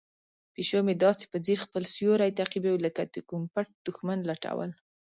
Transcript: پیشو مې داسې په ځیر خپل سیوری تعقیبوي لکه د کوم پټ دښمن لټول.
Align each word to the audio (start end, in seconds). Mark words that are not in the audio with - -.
پیشو 0.53 0.79
مې 0.85 0.93
داسې 1.05 1.23
په 1.31 1.37
ځیر 1.45 1.59
خپل 1.65 1.83
سیوری 1.93 2.35
تعقیبوي 2.39 2.79
لکه 2.85 3.01
د 3.13 3.15
کوم 3.29 3.43
پټ 3.53 3.67
دښمن 3.85 4.19
لټول. 4.29 4.69